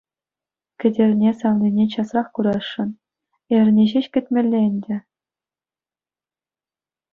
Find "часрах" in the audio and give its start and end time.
1.95-2.27